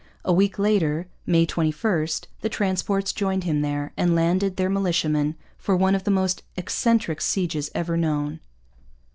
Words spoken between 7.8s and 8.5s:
known.